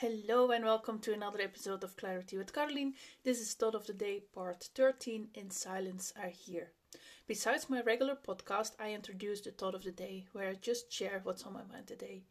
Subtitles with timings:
[0.00, 2.92] Hello and welcome to another episode of Clarity with Karolien.
[3.24, 6.70] This is Thought of the Day, part 13 In Silence I Hear.
[7.26, 11.20] Besides my regular podcast, I introduce the Thought of the Day, where I just share
[11.24, 12.22] what's on my mind today.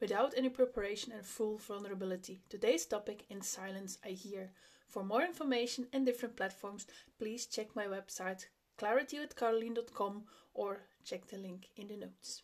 [0.00, 4.50] Without any preparation and full vulnerability, today's topic In Silence I Hear.
[4.88, 6.84] For more information and different platforms,
[7.20, 8.46] please check my website
[8.76, 12.42] claritywithkarolien.com or check the link in the notes.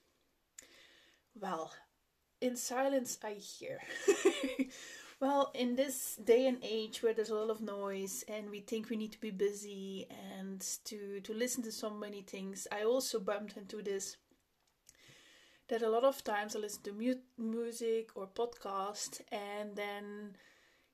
[1.34, 1.72] Well,
[2.40, 3.78] in silence I hear.
[5.20, 8.88] well, in this day and age where there's a lot of noise and we think
[8.88, 10.06] we need to be busy
[10.38, 14.16] and to to listen to so many things, I also bumped into this
[15.68, 20.36] that a lot of times I listen to mu- music or podcast and then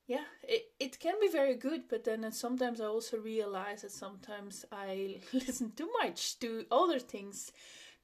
[0.06, 4.64] yeah, it, it can be very good, but then sometimes I also realize that sometimes
[4.70, 7.50] I listen too much to other things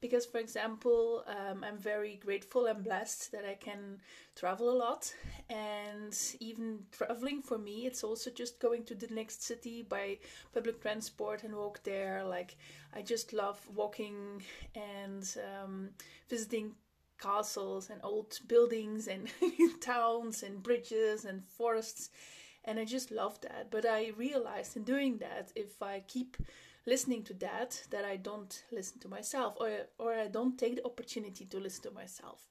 [0.03, 3.97] because for example um, i'm very grateful and blessed that i can
[4.35, 5.13] travel a lot.
[5.49, 10.17] And even traveling for me it's also just going to the next city by
[10.53, 12.23] public transport and walk there.
[12.25, 12.57] Like
[12.93, 14.41] i just love walking
[14.75, 15.89] and um,
[16.29, 16.73] visiting
[17.21, 19.29] castles and old buildings and
[19.81, 22.09] towns and bridges and forests.
[22.65, 23.67] And i just love that.
[23.71, 26.37] But i realized in doing that if i keep
[26.85, 30.85] listening to that that I don't listen to myself or or I don't take the
[30.85, 32.47] opportunity to listen to myself.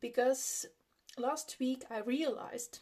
[0.00, 0.66] Because
[1.18, 2.80] last week I realized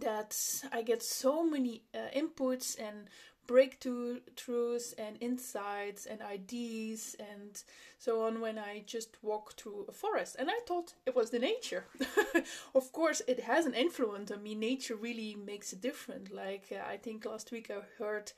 [0.00, 0.36] that
[0.72, 3.08] I get so many uh, inputs and
[3.46, 7.62] breakthroughs and insights and ideas and
[7.98, 10.36] so on when I just walk through a forest.
[10.38, 11.84] And I thought it was the nature.
[12.74, 14.54] of course, it has an influence on me.
[14.54, 16.30] Nature really makes a difference.
[16.30, 18.32] Like uh, I think last week I heard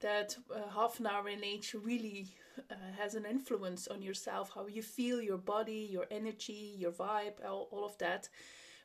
[0.00, 2.28] that uh, half an hour in each really
[2.70, 7.44] uh, has an influence on yourself, how you feel, your body, your energy, your vibe,
[7.46, 8.28] all, all of that.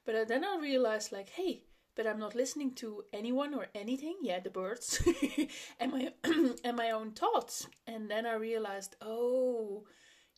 [0.05, 1.63] But uh, then I realized, like, hey,
[1.95, 4.17] but I'm not listening to anyone or anything.
[4.21, 5.01] Yeah, the birds
[5.79, 6.11] and my
[6.63, 7.67] and my own thoughts.
[7.87, 9.83] And then I realized, oh,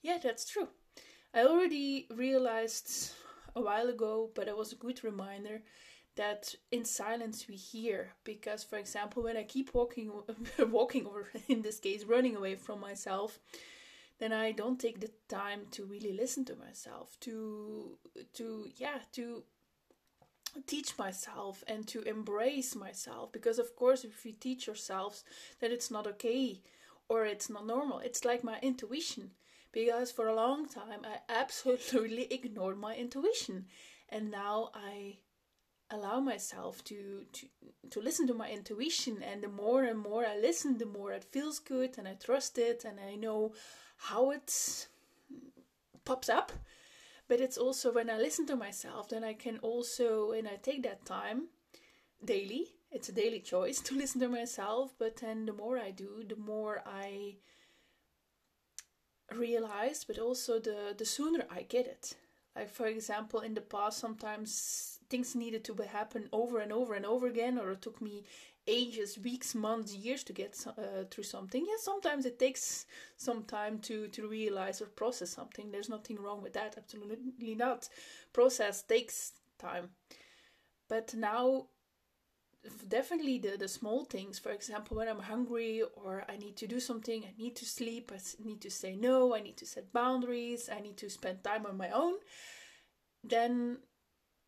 [0.01, 0.67] yeah, that's true.
[1.33, 3.11] I already realized
[3.55, 5.61] a while ago, but it was a good reminder
[6.15, 10.11] that in silence we hear because for example when i keep walking
[10.69, 13.39] walking or in this case running away from myself
[14.19, 17.97] then i don't take the time to really listen to myself to
[18.33, 19.43] to yeah to
[20.67, 23.31] teach myself and to embrace myself.
[23.31, 25.23] Because of course if you teach yourselves
[25.59, 26.61] that it's not okay
[27.07, 29.31] or it's not normal it's like my intuition.
[29.71, 33.65] Because for a long time i absolutely ignored my intuition.
[34.09, 35.17] And now i
[35.95, 37.47] allow myself to, to
[37.91, 41.23] to listen to my intuition and the more and more I listen the more it
[41.23, 43.53] feels good and I trust it and I know
[43.97, 44.87] how it
[46.03, 46.51] pops up.
[47.27, 50.83] But it's also when I listen to myself then I can also and I take
[50.83, 51.47] that time
[52.23, 56.23] daily it's a daily choice to listen to myself but then the more I do
[56.27, 57.35] the more I
[59.35, 62.15] realize but also the the sooner I get it.
[62.55, 67.05] Like for example in the past sometimes things needed to happen over and over and
[67.05, 68.23] over again, or it took me
[68.67, 71.63] ages, weeks, months, years to get uh, through something.
[71.67, 72.85] Yes, sometimes it takes
[73.17, 75.71] some time to to realize or process something.
[75.71, 76.75] There's nothing wrong with that.
[76.77, 77.89] Absolutely not.
[78.33, 79.89] Process takes time,
[80.89, 81.67] but now
[82.87, 86.79] definitely the, the small things for example when i'm hungry or i need to do
[86.79, 90.69] something i need to sleep i need to say no i need to set boundaries
[90.75, 92.13] i need to spend time on my own
[93.23, 93.77] then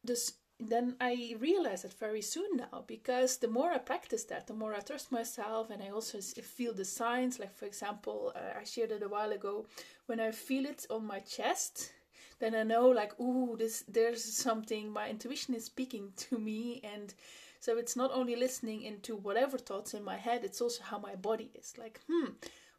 [0.04, 4.54] this then I realize it very soon now because the more I practice that, the
[4.54, 7.40] more I trust myself, and I also feel the signs.
[7.40, 9.68] Like, for example, uh, I shared it a while ago
[10.08, 11.92] when I feel it on my chest,
[12.40, 14.90] then I know, like, ooh, this there's something.
[14.90, 17.14] My intuition is speaking to me, and
[17.60, 21.16] so it's not only listening into whatever thoughts in my head; it's also how my
[21.16, 21.74] body is.
[21.78, 22.32] Like, hmm,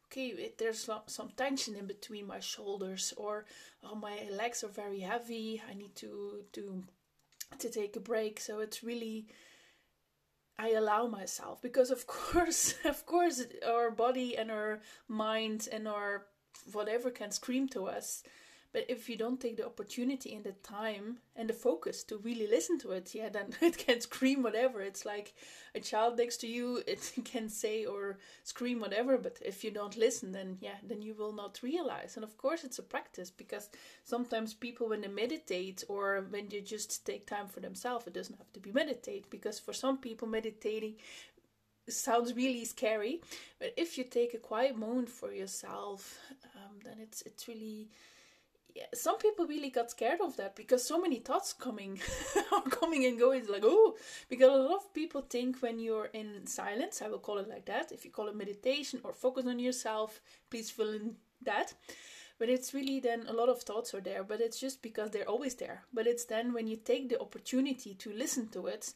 [0.07, 3.45] okay, there's some tension in between my shoulders, or
[3.83, 5.61] oh, my legs are very heavy.
[5.69, 6.83] I need to to
[7.57, 8.39] to take a break.
[8.39, 9.27] So it's really
[10.57, 16.25] I allow myself because of course of course our body and our mind and our
[16.73, 18.23] whatever can scream to us
[18.71, 22.47] but if you don't take the opportunity and the time and the focus to really
[22.47, 24.81] listen to it, yeah, then it can scream whatever.
[24.81, 25.33] It's like
[25.73, 29.97] a child next to you, it can say or scream whatever, but if you don't
[29.97, 32.15] listen, then yeah, then you will not realize.
[32.15, 33.69] And of course, it's a practice because
[34.03, 38.37] sometimes people, when they meditate or when they just take time for themselves, it doesn't
[38.37, 40.95] have to be meditate because for some people, meditating
[41.87, 43.19] sounds really scary
[43.57, 46.19] but if you take a quiet moment for yourself
[46.55, 47.89] um, then it's it's really
[48.93, 51.99] some people really got scared of that because so many thoughts coming
[52.69, 53.41] coming and going.
[53.41, 53.95] It's like, oh,
[54.29, 57.65] because a lot of people think when you're in silence, I will call it like
[57.65, 57.91] that.
[57.91, 61.73] If you call it meditation or focus on yourself, please fill in that.
[62.37, 65.29] But it's really then a lot of thoughts are there, but it's just because they're
[65.29, 65.83] always there.
[65.93, 68.93] But it's then when you take the opportunity to listen to it,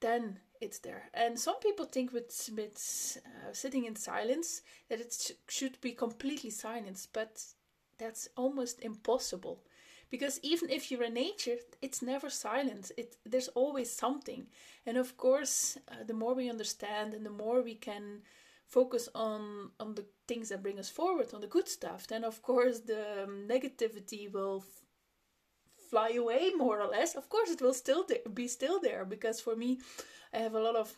[0.00, 1.10] then it's there.
[1.12, 5.92] And some people think with with uh, sitting in silence that it sh- should be
[5.92, 7.42] completely silence, but
[8.02, 9.56] that's almost impossible.
[10.10, 12.92] Because even if you're in nature it's never silent.
[12.96, 14.46] It there's always something.
[14.86, 18.04] And of course uh, the more we understand and the more we can
[18.66, 22.40] focus on on the things that bring us forward on the good stuff then of
[22.40, 24.64] course the um, negativity will
[25.90, 27.14] fly away more or less.
[27.14, 29.04] Of course it will still be still there.
[29.04, 29.70] Because for me
[30.34, 30.88] i have a lot of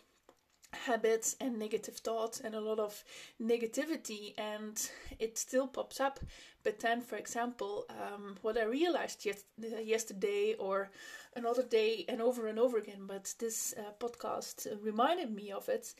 [0.85, 3.03] habits and negative thoughts and a lot of
[3.41, 4.89] negativity and
[5.19, 6.19] it still pops up.
[6.63, 9.37] But then for example um, what i realized yet,
[9.83, 10.89] yesterday or
[11.35, 15.93] another day and over and over again but this uh, podcast reminded me of it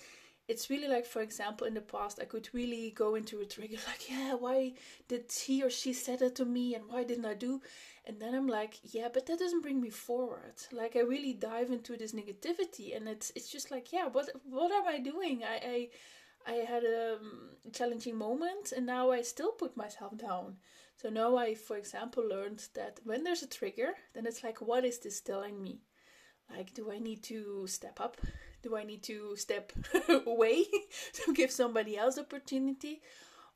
[0.47, 3.77] it's really like for example in the past i could really go into a trigger
[3.88, 4.74] like yeah why
[5.07, 7.62] did he or she said that to me and why didn't i do
[8.06, 11.71] and then i'm like yeah but that doesn't bring me forward like i really dive
[11.71, 15.56] into this negativity and it's it's just like yeah what what am i doing i
[15.65, 15.89] i
[16.47, 20.57] I had a um, challenging moment and now I still put myself down.
[20.95, 24.86] So now I, for example, learned that when there's a trigger, then it's like, what
[24.86, 25.81] is this telling me?
[26.50, 28.21] Like, do I need to step up?
[28.65, 29.71] Do I need to step
[30.25, 30.65] away
[31.13, 33.03] to give somebody else opportunity?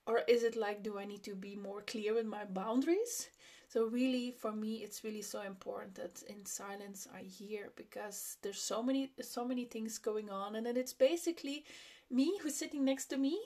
[0.06, 3.30] Or is it like, do I need to be more clear with my boundaries?
[3.70, 8.62] So really, for me, it's really so important that in silence I hear because there's
[8.62, 11.66] so many, so many things going on, and then it's basically
[12.12, 13.40] me who's sitting next to me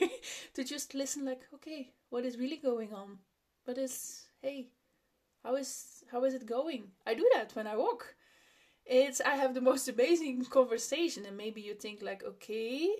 [0.54, 1.24] to just listen.
[1.24, 3.18] Like, okay, what is really going on?
[3.66, 4.66] What is, hey,
[5.44, 6.88] how is how is it going?
[7.06, 8.16] I do that when I walk.
[8.86, 12.90] It's I have the most amazing conversation, and maybe you think like, okay,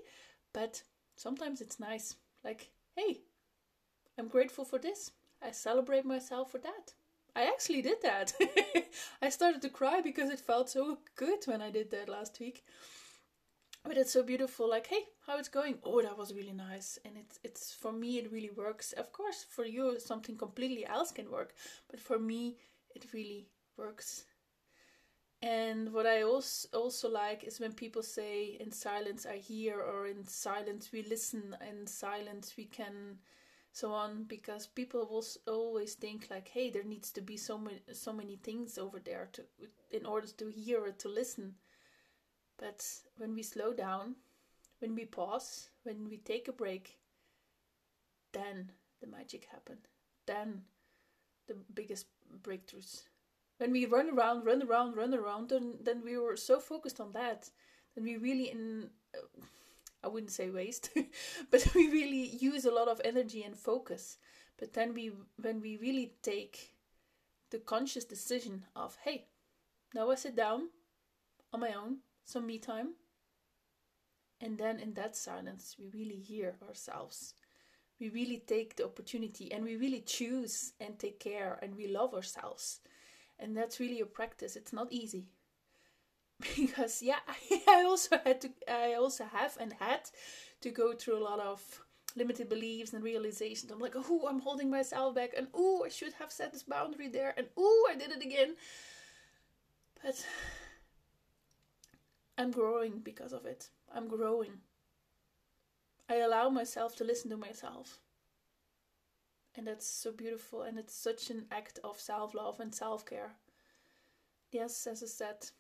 [0.53, 0.83] but
[1.17, 2.17] sometimes it's nice.
[2.43, 3.21] Like, hey,
[4.19, 5.13] I'm grateful for this.
[5.43, 6.95] I celebrate myself for that.
[7.37, 8.33] I actually did that.
[9.23, 12.65] I started to cry because it felt so good when I did that last week.
[13.85, 15.79] But it's so beautiful, like, hey, how it's going?
[15.85, 16.99] Oh, that was really nice.
[17.05, 18.93] And it's it's for me it really works.
[18.95, 21.55] Of course, for you something completely else can work,
[21.91, 22.57] but for me
[22.95, 24.25] it really works.
[25.45, 30.07] And what I also also like is when people say in silence I hear or
[30.07, 33.19] in silence we listen, in silence we can
[33.71, 34.25] so on.
[34.25, 38.37] Because people will always think like hey there needs to be so many so many
[38.37, 39.43] things over there to
[39.91, 41.57] in order to hear or to listen.
[42.57, 42.83] But
[43.19, 44.17] when we slow down
[44.79, 46.97] when we pause when we take a break
[48.33, 49.77] then the magic happen.
[50.25, 50.63] Then
[51.47, 52.07] the biggest
[52.43, 53.09] breakthroughs
[53.59, 57.13] when we run around run around run around then then we were so focused on
[57.13, 57.51] that
[57.95, 59.47] then we really in uh,
[60.05, 60.91] I wouldn't say waste,
[61.51, 64.19] but we really use a lot of energy and focus.
[64.59, 66.75] But then we, when we really take
[67.51, 69.27] the conscious decision of, hey,
[69.95, 70.69] now I sit down
[71.53, 72.95] on my own, some me time,
[74.41, 77.35] and then in that silence, we really hear ourselves.
[77.99, 82.13] We really take the opportunity and we really choose and take care and we love
[82.13, 82.81] ourselves.
[83.39, 84.57] And that's really a practice.
[84.57, 85.27] It's not easy.
[86.57, 87.21] Because yeah
[87.69, 90.01] i also had to i also have and had
[90.63, 91.61] to go through a lot of
[92.17, 93.71] limited beliefs and realizations.
[93.71, 95.31] I'm like oh i'm holding myself back.
[95.37, 97.35] And oh i should have set this boundary there.
[97.37, 98.57] And oh i did it again.
[100.03, 100.27] But
[102.37, 103.71] i'm growing because of it.
[103.95, 104.61] I'm growing.
[106.09, 108.01] I allow myself to listen to myself
[109.57, 113.33] and that's so beautiful and it's such an act of self-love and self-care
[114.53, 115.51] yes as i said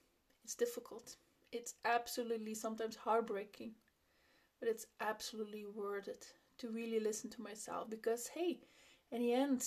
[0.44, 1.16] it's difficult.
[1.52, 3.72] It's absolutely sometimes heartbreaking,
[4.60, 6.26] but it's absolutely worth it
[6.58, 8.58] to really listen to myself because hey,
[9.10, 9.64] in the end,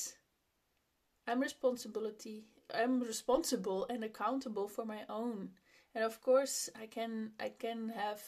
[1.27, 2.46] I'm responsibility.
[2.74, 5.50] I'm responsible and accountable for my own.
[5.96, 8.22] And of course, I can I can have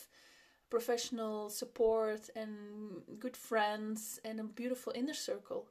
[0.69, 5.67] professional support and good friends and a beautiful inner circle.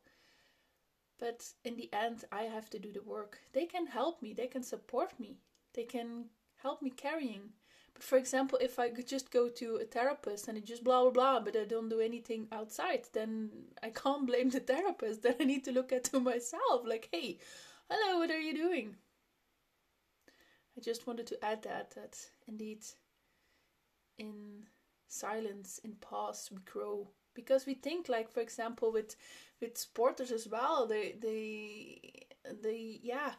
[1.19, 3.41] But in the end, I have to do the work.
[3.53, 5.39] They can help me, they can support me,
[5.75, 6.27] they can
[6.63, 7.53] help me carrying.
[7.93, 11.03] But for example, if I could just go to a therapist and it just blah
[11.03, 13.51] blah blah, but I don't do anything outside, then
[13.83, 15.23] I can't blame the therapist.
[15.25, 17.39] Then I need to look at to myself, like, hey,
[17.91, 18.97] hello, what are you doing?
[20.77, 22.85] I just wanted to add that that indeed
[24.17, 24.69] in
[25.09, 29.17] silence, in pause, we grow because we think like for example with
[29.61, 30.87] with sporters as well.
[30.87, 32.27] They they
[32.63, 33.33] they yeah.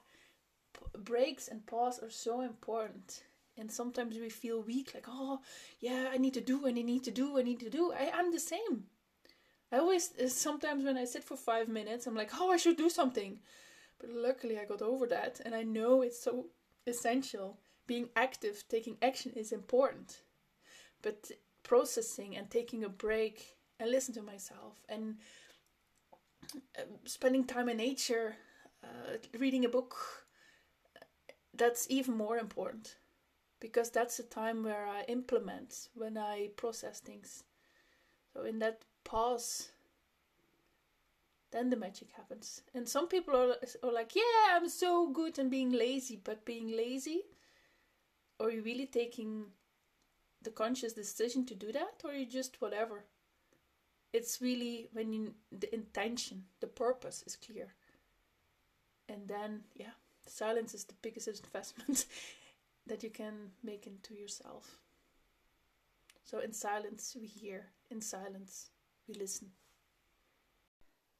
[0.97, 3.23] Breaks and pause are so important.
[3.57, 5.39] And sometimes we feel weak like oh
[5.81, 7.91] yeah i need to do and i need to do i need to do.
[7.91, 8.85] I, i'm the same.
[9.71, 12.77] I always uh, sometimes when i sit for five minutes i'm like oh i should
[12.77, 13.39] do something.
[13.99, 16.45] But luckily i got over that and i know it's so
[16.87, 17.57] essential.
[17.85, 20.21] Being active taking action is important.
[21.01, 21.31] But
[21.63, 25.17] processing and taking a break and listen to myself and
[27.05, 28.35] spending time in nature
[28.83, 29.95] uh, reading a book
[31.53, 32.95] that's even more important
[33.59, 37.43] because that's the time where I implement when I process things.
[38.33, 39.69] So in that pause,
[41.51, 42.61] then the magic happens.
[42.73, 46.75] And some people are, are like, yeah, I'm so good in being lazy, but being
[46.75, 47.23] lazy,
[48.39, 49.45] are you really taking
[50.41, 53.03] the conscious decision to do that, or you just whatever?
[54.11, 57.73] It's really when you, the intention, the purpose is clear.
[59.07, 59.93] And then, yeah,
[60.25, 62.05] silence is the biggest investment
[62.87, 64.79] that you can make into yourself.
[66.23, 68.69] So, in silence, we hear, in silence,
[69.07, 69.49] we listen.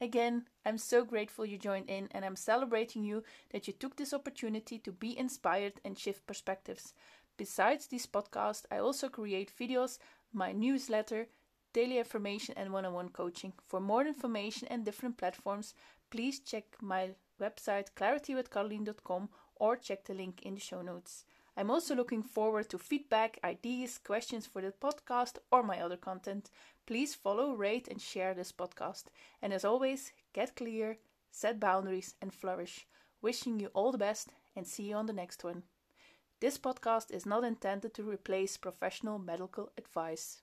[0.01, 4.13] Again, I'm so grateful you joined in, and I'm celebrating you that you took this
[4.13, 6.93] opportunity to be inspired and shift perspectives.
[7.37, 9.97] Besides this podcast, I also create videos,
[10.31, 11.27] my newsletter,
[11.73, 13.53] daily information, and one on one coaching.
[13.67, 15.73] For more information and different platforms,
[16.09, 21.25] please check my website claritywithkarolien.com or check the link in the show notes.
[21.57, 26.49] I'm also looking forward to feedback, ideas, questions for the podcast or my other content.
[26.85, 29.05] Please follow, rate, and share this podcast.
[29.41, 30.97] And as always, get clear,
[31.31, 32.87] set boundaries, and flourish.
[33.21, 35.63] Wishing you all the best and see you on the next one.
[36.39, 40.41] This podcast is not intended to replace professional medical advice.